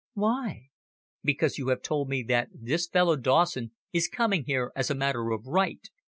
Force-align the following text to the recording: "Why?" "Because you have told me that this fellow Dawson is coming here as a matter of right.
"Why?" 0.15 0.69
"Because 1.23 1.59
you 1.59 1.67
have 1.67 1.83
told 1.83 2.09
me 2.09 2.23
that 2.23 2.49
this 2.55 2.87
fellow 2.87 3.15
Dawson 3.15 3.69
is 3.93 4.07
coming 4.07 4.45
here 4.45 4.71
as 4.75 4.89
a 4.89 4.95
matter 4.95 5.29
of 5.29 5.45
right. 5.45 5.87